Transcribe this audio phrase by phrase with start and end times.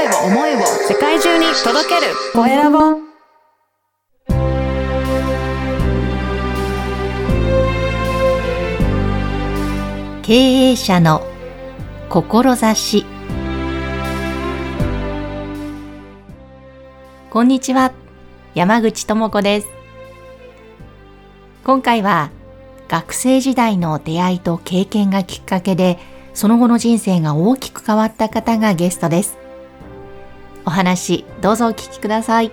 [0.00, 2.14] 声を思いを世界中に届ける。
[2.32, 2.78] コエラボ。
[10.22, 11.22] 経営者の
[12.08, 13.04] 志。
[17.28, 17.92] こんにちは。
[18.54, 19.68] 山口智子です。
[21.62, 22.30] 今回は
[22.88, 25.98] 学生時代の出会いと経験がきっかけで
[26.32, 29.49] その後の人生が大きく変わった方がゲストです。
[30.70, 32.52] お話どうぞお聞きください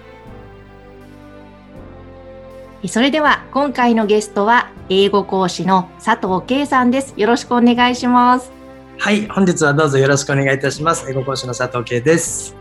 [2.88, 7.14] それでは今回のゲストは英語講師の佐藤圭さんです。
[7.18, 8.52] よろしくお願いします。
[8.98, 11.06] はい、本日はどうぞよろしくお願いいたします。
[11.10, 12.56] 英語講師の佐藤圭です。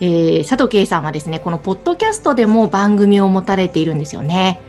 [0.00, 4.60] えー、佐藤圭さんはですね、このポッドキャストでも番組を持たれているんですよね。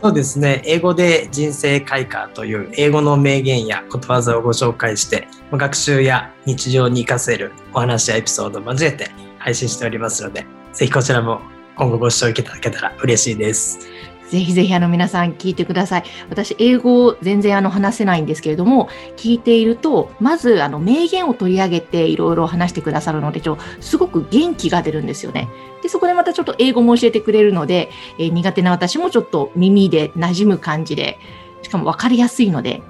[0.00, 0.62] そうですね。
[0.66, 11.40] 英語で人生開花という英語の名言やことわざをご紹介して、学習や日常に活かせるお話やエピソードを交えて配信しておりますので、ぜひこちらも
[11.76, 13.78] 今後ご視聴いただけたら嬉しいです。
[14.28, 16.04] ぜひぜひあの皆さん聞いてください。
[16.28, 25.48] 私、英語全然あの話せないんですけれども、聞いていると、まずあの名言を取り上げていろいろ話してくださるので、ちょすごく元気が出るんですよね。
[25.82, 31.18] で、そこでまたちょっと英語も教えてくれるので、えー、苦手な私もちょっと耳で馴染む感じで、
[31.62, 32.82] しかも分かりやすいので、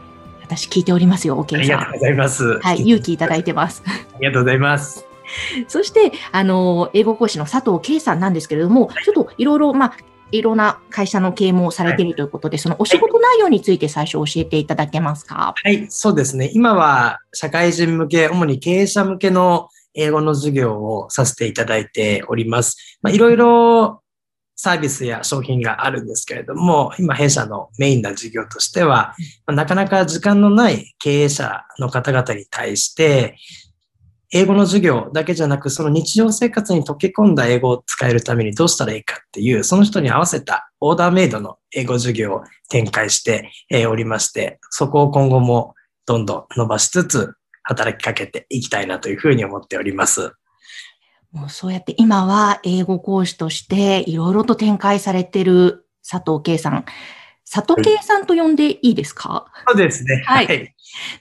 [0.43, 1.61] 私聞いておりますよ、OK さん。
[1.61, 2.59] ありがとうございます。
[2.61, 3.83] はい、勇気いただいてます。
[3.87, 5.08] ありがとうございます。
[5.69, 9.97] そして、あの、英語講師の佐藤圭さんなんですけれども、ちょっといろいろ、まあ、
[10.31, 15.55] いろんな会社の経営もされているということで、はい、そのお仕事内容について最初教えていただけますか？
[15.63, 16.51] はい、そうですね。
[16.53, 22.99] 今は社会人向け、主に経営者向けの英語の授業をさせていただいております。
[23.01, 24.03] まあ、いろいろ
[24.55, 29.15] サービスや商品があるんですけれども、今弊社のメインな事業としては、
[29.47, 33.37] なかなか時間のない経営者の方々に対して、
[34.31, 43.51] 英語の授業だけじゃなく、その日常生活に溶け込んだ英語を使えるためにどうしたらいいかっていう、その人に合わせたオーダーメイドの英語授業を展開して
[43.89, 45.75] おりまして、そこを今後も
[46.05, 50.33] どんどん伸ばしつつ、働きかけていきたいなというふうに思っております。
[51.33, 56.85] もうそうやって今は英語講師としていろいろと展開されている佐藤圭さん。
[57.51, 60.23] 佐藤圭さんと呼んでいいですか、そうですね。
[60.27, 60.75] はい。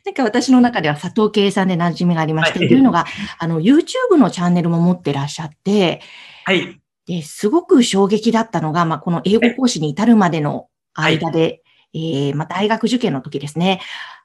[0.06, 3.06] なんか私の中では佐藤圭さんで馴染みがありまして、はい、というのが、
[3.38, 6.02] あの、YouTube のチャンネルも持ってらっしゃって、
[6.44, 6.80] はい。
[7.06, 13.80] で、すごく衝撃だったのが、まあ、この英語講師に至るまでの間で、はい、えー、まあ、大学受験の時ですね、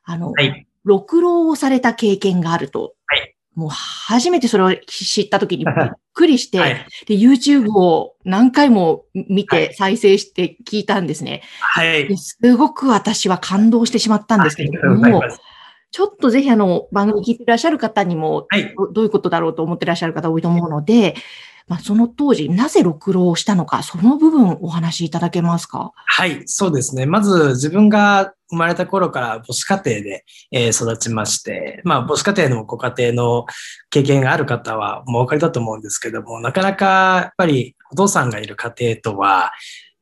[0.04, 2.94] あの、はい、六浪をされた経験があると。
[3.06, 3.31] はい。
[3.54, 5.74] もう初めてそれを知った時にびっ
[6.14, 11.42] くりして、はい、で、YouTube を何回も見て再生して聞いたんですね。
[11.60, 12.16] はい。
[12.16, 15.22] すごく私は感動してしまったんですけども、
[15.90, 21.14] ちょっとぜひあの番組聞いていらっしゃる方にも、はい、どういうことだろうと思っていらっしゃる方多いと思うので、
[21.72, 25.92] まあ、その当時、なぜ六郎をしたのか、その部分お話しいただけますか？
[25.94, 27.06] はい、そうですね。
[27.06, 33.46] まず自分が生まれた頃から母子家庭で、え育ちまして、まあ母子家庭のご家庭の
[33.88, 36.86] 経験がある方はもうお分かりだと思うんですけども、なかなか
[37.22, 39.52] やっぱりお父さんがいる家庭とは、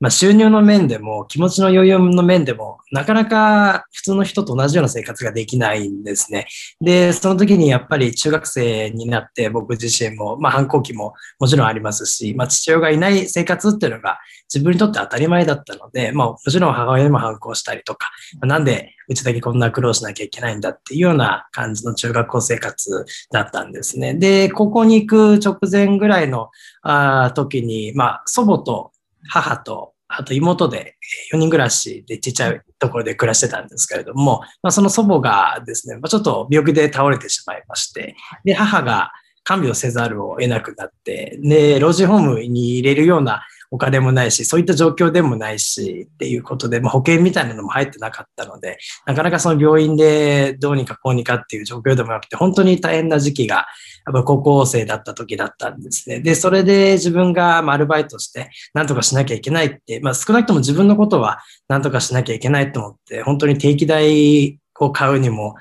[0.00, 6.46] まあ、収入の面でも気持ちの余裕の面でもなかなか普通の人と同じような生活ができないんですね。
[6.80, 14.18] で、その時にやっぱり中学生になって僕自身も、まあ反抗期ももちろんありますし、まあ父親がいない生活っていうのが
[14.52, 24.14] 自分にとって当たり前だったので、まあもちろん母親にも反抗したりとか、まあ、なんでうちだけこんな苦労しなきゃいけないんだっていうような感じの中学校生活だったんですね。
[24.14, 26.48] で、高校に行く直前ぐらいの
[26.82, 28.92] あ時に、まあ祖母と
[29.28, 30.96] 母と、あと妹で
[31.32, 39.12] 4人暮らしでちっちゃいところで暮らしてたんですけれども、まあ、その祖母がですね、まあ、ちょっと病気で倒れてしまいまして、で、母が
[39.44, 43.42] 看病せざるを得なくなって、で、老人ホームに入れるような
[43.72, 53.66] お金もないし、そういった状況でもないし、っていうことで、まあ、保険みたいなのも入ってなかったので、なかなかその病院でどうにかこうにかっていう状況でもなくて、本当に大変な時期が、
[54.06, 56.20] やっぱ高校生だった時だったんですね。
[56.20, 65.54] で、それで自分がアルバイトして何とかしなきゃいけないって、まあ少なくとも自分のことは何とかしなきゃいけないと思って、本当に定期代を買うにも、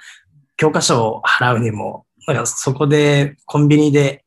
[0.58, 4.24] 教科書を払うにも、なんかそこでコンビニで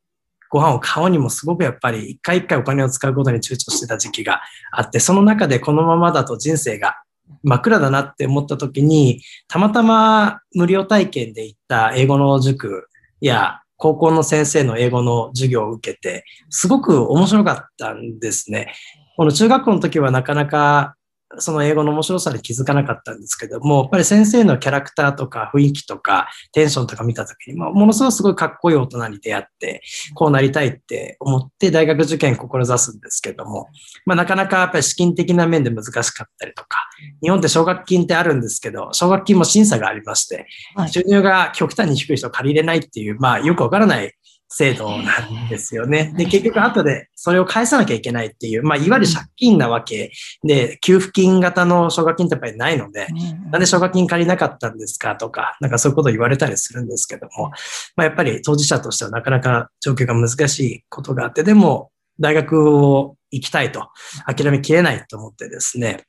[0.53, 7.01] ご飯を買うにもすごくやっぱり一回一回お金を使うことに躊躇してた時期があって、その中でこのままだと人生が
[7.41, 12.87] 真っ暗だなって思った時に、たまたま無料体験で行った英語の塾
[13.19, 18.75] や高校の先生の英語の授業を受けて、すごく面白かったんですね。
[19.17, 20.93] この中学校の時はなかなか
[21.37, 29.81] その英語の面白さに気づかなかったんですけども、やっぱり先生のキャラクターとか雰囲気とかテンションとか見たときに、まあ、ものすごくすごいかっこいい大人に出会って、
[30.13, 33.67] こうなりたいって思って大学受験志すんですけども、
[34.05, 36.77] まあ、なかなかやっぱり資金的な面で難しかったりとか、
[37.21, 40.47] 日本って奨学金ってあるんですけど、奨学金も審査がありまして、
[40.91, 44.13] 収入が極端に低い人借りれないっていう、まあよくわからない
[44.55, 46.13] 制度なんですよね。
[46.15, 50.11] で、結局後でそれを返さなきゃいけないっていう、まあ、いわゆる借金なわけ。
[50.43, 53.07] で、給付金型の奨学金ってやっぱりないので、
[53.51, 57.49] なんで奨学金借りなかったんですかとか、なんかそういうことを言われたりするんですけども、
[57.95, 61.89] まあ、やっぱり当事者としてはなかなか状況が難しいことがあって、でも、
[62.19, 63.89] 大学を行きたいと、
[64.27, 66.03] 諦めきれないと思ってですね、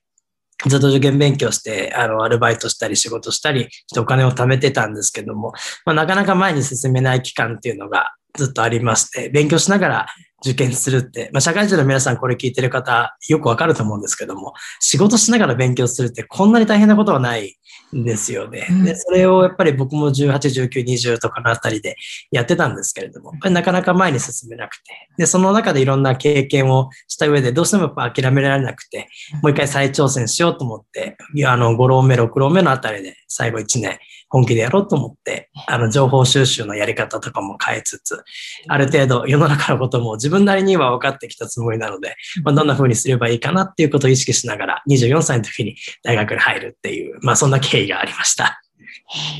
[0.67, 5.53] ずっと受験勉強して、あの、アルバイトしたり仕事したりしてお金を貯めてたんですけども、
[5.87, 10.07] まあ、なかなか前に進めない期間っていうのがずっとありまして、勉強しながら
[10.45, 17.57] 受験するって、まあ、社会人の皆さんこれ聞いてる方よくわかると思うんですけども、仕事しながら勉強するってこんなに大変なことはない
[17.97, 18.67] んですよね。
[18.85, 20.35] で、それをやっぱり僕も18、
[20.69, 21.97] 19、20とかのあたりで
[22.31, 24.83] やってたんですけれども、なかなか前に進めなくて、
[25.17, 29.09] で、その中でいろんな経験をした上でどうしてもやっぱ諦められなくて、
[29.43, 31.17] もう一回再挑戦しようと思って、
[31.47, 33.99] あの、5浪目、6浪目のあたりで最後1年
[34.35, 38.21] 本気でやろうと思って、あの、情報収集のやり方とかも変えつつ、
[38.67, 48.61] ある程度世の中のことも自分なりには分かってきたつもりなので、まあ、どんな風にすればいいかなっていうことを意識しながら、24歳の時に大学に入るっていう、まあ、そんな経緯がありました。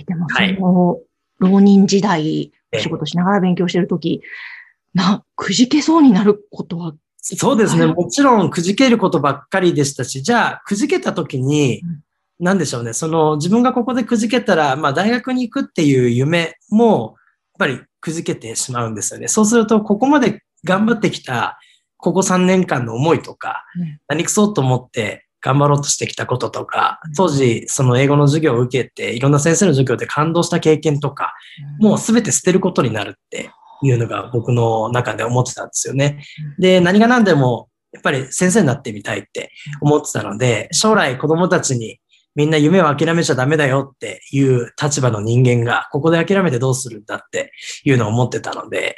[0.07, 1.03] でも、その、はい、
[1.41, 4.23] 浪人時代、仕事しながら勉強してる時、
[4.95, 7.87] な、くじけそうになることはそうですね。
[7.87, 11.83] もちろんくじけることばっかりでしたし、じゃあくじけた時に、
[12.45, 17.15] なんでしょうね、その自分がここでくじけたら、まあ大学に行くっていう夢も、
[17.55, 19.29] やっぱりくじけてしまうんですよね。
[19.29, 21.59] そうすると、ここまで頑張ってきた、
[21.97, 23.65] ここ3年間の思いとか、
[24.09, 31.33] 何くそうと思って頑張ろうとしてきたこととか、当時その英語の授業を受けて、いろんな先生の授業で感動した経験とか、
[31.81, 33.49] もうすべて捨てることになるって
[33.83, 36.23] いうのが僕の中で思ってたんですよね。
[36.59, 39.51] で、何が何でもやっぱり先生になってみたいって
[39.81, 42.01] 思ってたので、将来子供たちに
[42.35, 47.53] みんな夢を諦めちゃダメだよっていう立場の人間が、ここで諦めてどうするんだって
[47.85, 48.97] いうのを思ってたので、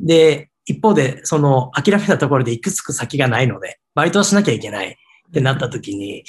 [0.00, 6.24] で、一方で、その諦めたところでいくつく先がないので、バイトをしなきゃいけないってなった時に、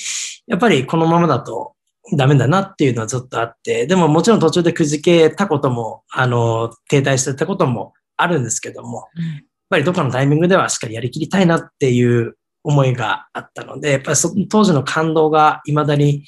[0.47, 1.73] やっぱりこのままだと
[2.13, 16.25] ダメだなっていうのはずっとあって、でももちろん途中でくじけたことも、あの、停滞してたこともあるんですけども、やっぱりどっかのタイミングではしっかりやりきりたいなっていう思いがあったので、やっぱり当時の感動が未だに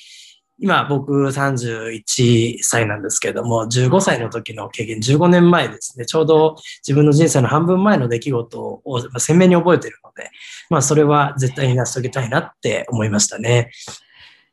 [0.61, 10.29] 今僕31歳なんですけども、15歳の時の経験、15年前ですね、ちょうど自分の人生の半分前の出来事を鮮明に覚えているので、
[10.69, 13.71] まあそれは絶対に成し遂げたいなって思いましたね。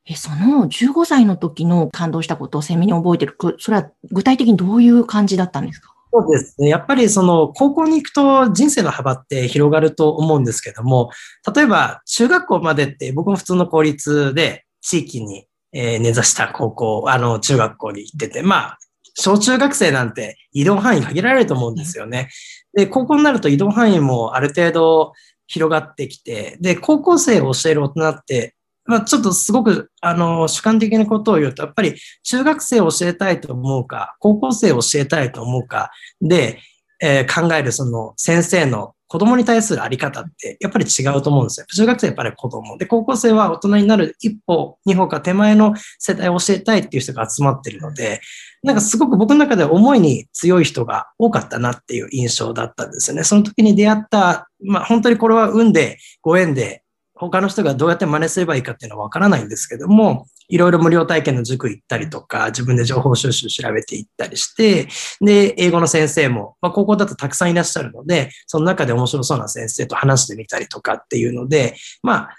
[0.09, 5.93] え、その15歳の時の感動したことを鮮明に覚えてる、それは具体的にどういう感じだったんですか？
[6.13, 6.69] そうですね。
[6.69, 11.11] やっぱりその高校に行くと人生の幅って広がると思うんですけども、
[11.55, 15.46] 例えば中学校までって僕も普通の公立で地域に
[15.77, 18.79] えー、根ざした高校、あの、中学校に行ってて、まあ、
[19.15, 22.31] 小中学生なんて移動範囲限られると思うんですよね。
[22.73, 25.13] で、高校になると移動範囲もある程度
[25.47, 28.55] 広がってきて、で、高校生を教える大人って、
[28.87, 35.91] まあ、ちょっとすごく、あの、主観的なことを言うと、やっぱり中学生を教えたいと思うか、高校生を教えたいと思うか
[36.23, 36.61] で、
[37.03, 41.67] えー、考えるその先生の子供に対するあり方ってやっぱり違うと思うんですよ。
[41.67, 42.77] 中学生はやっぱり子供。
[42.77, 48.21] で、高校生は大人になる一歩、二歩か手前の世代を教えたいっていう人が集まってるので、
[48.63, 53.23] なんかすごく僕の中で思いに強い人が多かったなっていう印象だったんですよね。
[53.23, 56.83] その時に出会った、まあ本当にこれは運で、ご縁で、
[57.19, 64.87] 他の人がどうやって真似すればいいかっていうのはわからないんですけども、いろいろ無料体験の塾行ったりとか、自分で情報収集調べていったりして、
[65.21, 72.37] で、英語の先生も、まあ、高校だとたくさんいらっしゃるので、その中で面白そうな先生と話してみたりとかっていうので、まあ、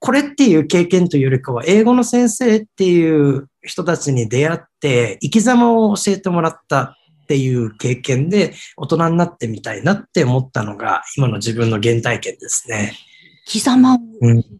[0.00, 12.94] これっていう経験というよりかは、英語の先生っていう人たちに出会って、生き様を教えてもらったっていう経験で、大人になってみたいなって思ったのが、今の自分の原体験ですね。
[13.44, 13.98] 生き様を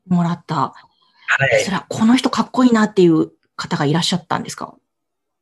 [0.08, 0.56] もらった。
[0.56, 0.70] うん
[1.34, 1.64] はい。
[1.64, 4.74] それはこの人かっこいいなっていう方がいらっしゃったんですか？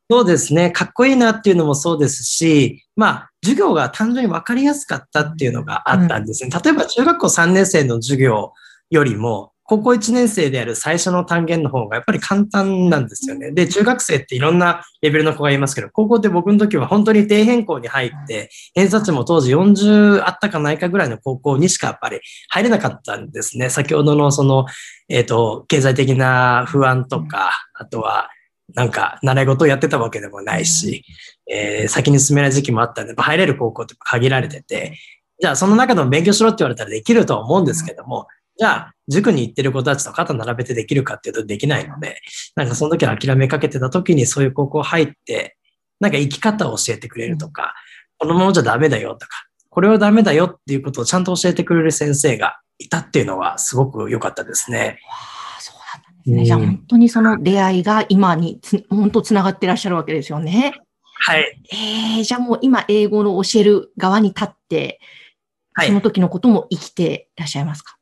[0.09, 0.71] そうですね。
[0.71, 6.51] かっこいいなっていうのもそうですし、まあ、授業が単純に分かりやすかったっていうのがあったんですね。
[6.65, 8.53] 例えば中学校3年生の授業
[8.91, 13.53] よりも、高校1年生である最初の単元の方がやっぱり簡単なんですよね。
[13.53, 23.71] で、中学生っていろんなレベルの子がいますけど、高校って僕の時は本当に低変校に入って、偏差値も当時40あったかないかぐらいの高校にしかやっぱり入れなかったんですね。
[23.71, 24.67] 先ほどのその、
[25.09, 28.29] えっ、ー、と、経済的な不安とか、あとは、
[28.75, 31.05] なんか、習い事をやってたわけでもないし、
[31.49, 34.99] えー、先に進めない時期もあったんで、入れる高校って限られてて、
[35.41, 38.27] じゃあその中でも勉強しろって言われたらできるとは思うんですけども、
[38.61, 42.21] じゃあ、塾に行ってる子たちと肩並べてできるかっていうとできないので、
[42.57, 45.57] なんかその時は諦めかけてた時にそういう高校入って、
[45.99, 47.73] なんか生き方を教えてくれるとか、
[48.19, 54.99] このままじゃダメだよとか、これはダメだよっていうことをちゃんと教えてくれる先生がいたっていうのはすごく良かったですね。
[55.59, 55.73] そ
[56.27, 56.45] うん。
[56.45, 60.75] じゃあ本当にその出会いが今につ本当つながってらっしゃるわけですよね。
[61.15, 61.63] はい。
[61.73, 65.01] えー、じゃあもう今英語の教える側に立って、
[65.87, 67.97] その時のことも生きていらっしゃいますか？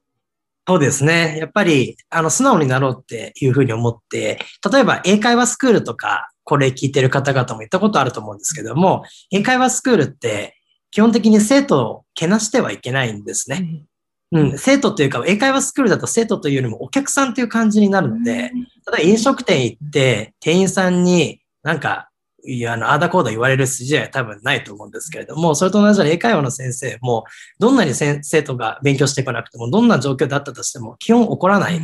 [0.69, 1.39] そうですね。
[1.39, 4.39] やっぱり、あの、素直になろうっていうふうに思って、
[4.71, 10.57] 例えば英会話スクールとか、これ聞いてる方々も言ったことあると思うんですけども、英会話スクールって
[10.91, 13.87] 基本的に生徒をけなしてはいけないんですね。
[14.31, 18.53] うん、生徒というか、英会話スクールだと生徒というよりもお客さんという感じになるので、例え
[18.91, 22.08] ば飲食店行って、店員さんになんか
[22.45, 27.25] いや、あの、あだこうだ言われる筋合いは多分ないと思うんですけれども、それと同じように英会話の先生も、
[27.59, 31.80] どんなに生徒が勉強してこなくても、どんな状況だったとしても、基本怒らない。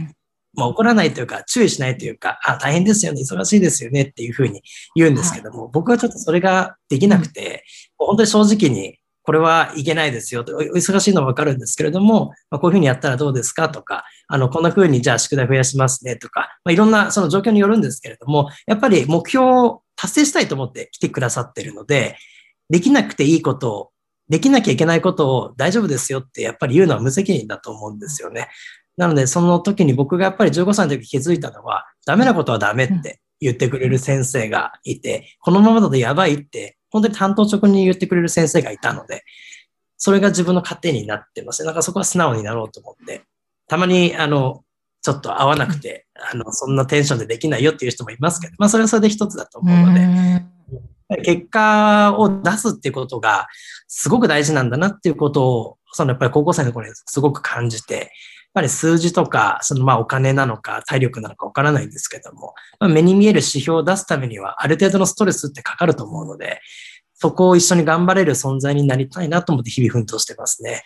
[0.56, 4.62] まあ、怒らないというか、注意しないというか、あ、大変ですよね、忙しいですよねっていうふうに
[4.94, 7.64] 言うんですけども、僕はちょっとそれができなくて、
[7.99, 22.17] 本当に正直に、これはいけないですよと、お忙しいのはわかるんですけれども、まあ、こういうふうにやったらどうですかとか、あの、こんなふうにじゃあ宿題増やしますねとか、まあ、いろんなその状況によるんですけれども、やっぱり目標達成したいと思って来てくださってるので、
[22.71, 23.91] できなくていいことを、
[24.29, 28.49] できなきゃいけないことを大丈夫ですよってやっぱり言うのは無責任だと思うんですよね。
[28.97, 39.25] なので、その時に僕がやっぱり15歳の時気づいたのは、ダメなことはダメって言ってくれる先生がいて、このままだとやばいって、本当に担当直に言ってくれる先生がいたので、
[39.97, 41.67] それが自分の糧になってますね。
[41.67, 43.23] なんかそこは素直になろうと思って、
[43.67, 44.63] たまに、あの、
[45.04, 53.46] ちょっと合わなくて、あの、そんなテンションでできないよっていう人もいますけど、まあそれはそれで一つだと思うので、結果を出すっていうことが
[53.87, 58.06] すごく大事なんだなっていうことを、そのやっぱり高校生の頃にすごく感じて、やっ
[58.54, 66.62] ぱり数字とか、そのまあお金なのか体力なのかわからないんですけども、まあ、目に見える指標を出すためにはある程度のストレスってかかると思うので、
[67.12, 70.82] そこを一緒に頑張れる存在になりたいなと思って日々奮闘してますね。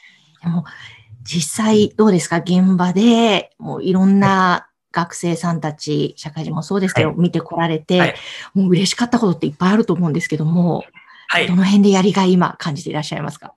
[1.23, 2.39] 実際どうですか？
[2.39, 8.15] 現場で、もういろんな学生さんたち、社会人もそうですけど、はい、見てこられて、はい、
[8.55, 10.85] もう嬉しかったことっていっぱいあると思うんですけども、
[11.29, 13.55] はい、どの辺でやりがい今感じていらっしゃいますか？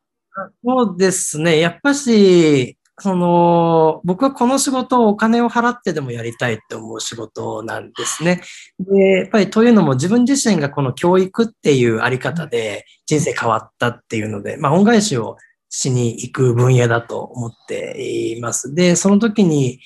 [0.66, 1.60] そうですね。
[1.60, 8.42] やっぱし、その、僕はこの仕事をお金を払ってでもやりたいって思う仕事なんですね。
[8.80, 15.38] で、やっぱりというのも自分自身がこの教育っていうあり方で人生変わったっていうので、まあ恩返しを
[15.72, 18.76] しに行く分野だと思っています。
[18.76, 19.80] で、その時に、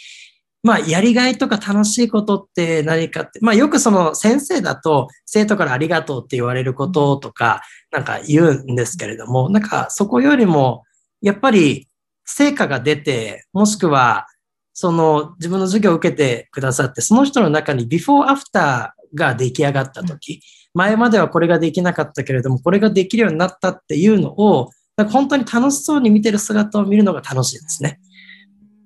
[0.64, 7.62] まあ、やりがいとか楽しいことって何かって、まあ、よくその先生だと生徒からありがとうって言われることとか、
[7.92, 10.84] なんか言うんですけれども、なんかそこよりも、
[11.22, 11.88] やっぱり
[12.26, 14.26] 成果が出て、もしくは、
[14.74, 20.42] その自分の授業を受けてくださって、その人の中にビフォーアフターが出来上がった時、
[20.74, 24.72] 前まではこれができなかったけれども、これができるようになったっていうのを、
[25.04, 28.00] 本当に楽しそうに見てる姿を見るのが楽しいですね。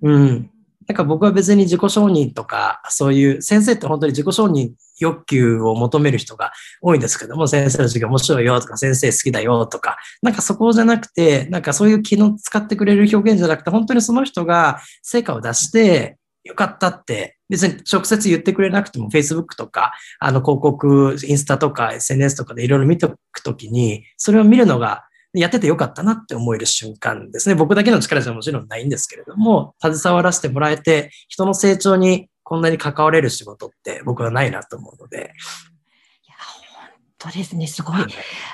[0.02, 0.50] うん。
[0.88, 6.52] なんか僕は別に自己承認とか、そういう先生って本当に自己承認欲求を求める人が
[6.82, 27.56] 多いんですけども、先生の授業面白いよとか、先生好きだよとか、なんかそこじゃなくて、なんかそういう気の使ってくれる表現じゃなくて、本当にその人が成果を出して、よかったって、別に直接言ってくれなくても、Facebook とか、あの広告、インスタとか SNS とかでいろいろ見ておくときに、それを見るのがやっててよかったなって思える瞬間ですね。
[27.56, 35.18] 僕だけの力じゃもちろんないんですけれども、携わらせてもらえて、人の成長にこんなに関われる仕事って僕はないなと思うので。
[35.18, 36.36] いや、
[36.74, 37.68] 本当ですね。
[37.68, 37.98] すごい。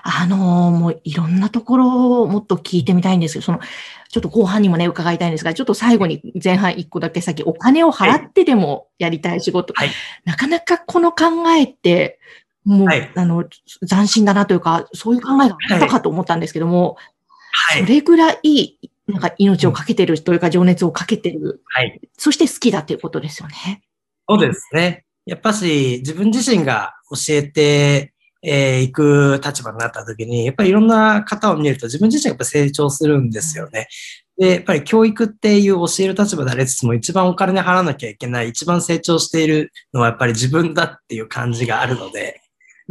[0.03, 0.37] あの、
[0.71, 3.59] もういろんなところをもっと聞いてみたいんですけど、その、
[4.09, 9.73] ちょっと後半にもね、伺いたいんですが、ちょっと最後に前半一個だけ先、お金を払ってでもやりたい仕事。
[9.75, 9.91] はい、
[10.25, 12.19] なかなかこの考えって、
[12.65, 13.45] もう、はい、あの、
[13.87, 16.97] 斬新だなというか、そういう考えがあったかと思ったんですけども、
[17.51, 21.61] はい、それぐらい、なんか命をかけてるというか、情熱をかけてる。
[21.65, 22.01] はい。
[22.17, 23.83] そして好きだということですよね。
[24.27, 25.05] そうですね。
[25.25, 33.87] やっぱし、自分自身が教えて、えー、行く立場になった時に、やっぱりいろんな方を見ると自分自身がやっぱ成長するんですよね。
[34.37, 42.41] で、やっぱり教育っていう教える立場でありつつも一番お金払わなきゃいけない、一番成長しているのはやっぱり自分だっていう感じがあるので、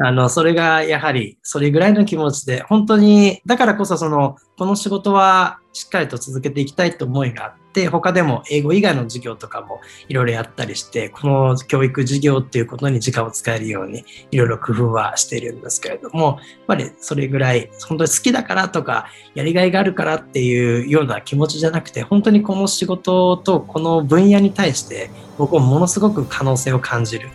[0.00, 16.36] あの、それがやはり、それぐらいの気持ちで、本当に、だからこそその、この仕事はしっかりと続けていきたいと思いがあって、他でも英語以外の授業とかもいろいろやったりして、この教育授業っていうことに時間を使えるように、いろいろ工夫はしているんですけれども、やっ
[16.66, 27.28] ぱりそれぐらい、本当に好きだからとか、やりがいがあるからっていうような気持ちじゃなくて、本当にこの仕事とこの分野に対して、僕はものすごく可能性を感じる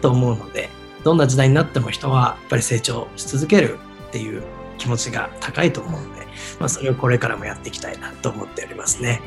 [0.00, 0.70] と思うので、
[1.04, 4.42] どんな時代になっても人はやっぱり成長し続けるっていう
[4.78, 6.26] 気持ちが高いと思うので、
[6.58, 9.20] まあ、それをこれからもやっていきたいなと思っておりますね。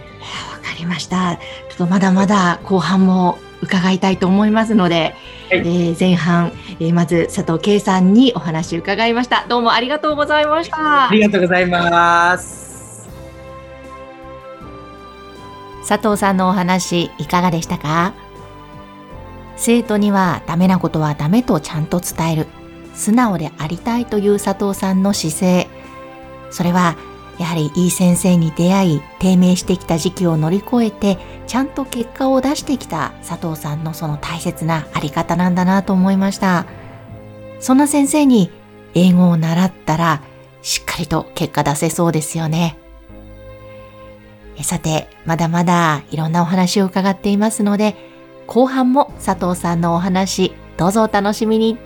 [0.52, 1.36] わかりました。
[1.36, 1.40] ちょ
[1.76, 5.16] っとまだまだ後半も伺いたいと思いますので、
[5.50, 9.46] はい、えー、前半、えー、まず佐藤圭さんにお話伺いました。
[9.48, 11.10] どうもありがとうございました。
[11.10, 13.08] ありがとうございます。
[15.88, 18.14] 佐藤さんのお話いかがでしたか？
[19.58, 22.48] 生徒にはダメなことはダメとちゃんと伝える。
[22.94, 25.68] 素直でありたいという佐藤さんの姿勢。
[26.50, 26.96] それは、
[27.38, 36.66] やはりいい先生に出会い、低迷してきた時期を乗り越えて、ちゃんと結果を出してきた佐藤さんのその大切なあり方なんだなと思いました。
[37.60, 38.52] そんな先生に
[38.96, 40.22] 英語を習ったら、
[40.64, 42.78] しっかりと結果出せそうですよね。
[44.64, 47.96] さて、まだまだいろんなお話を伺っていますので、
[48.48, 51.78] 後半も佐藤さんのお話、どうぞお楽しみに。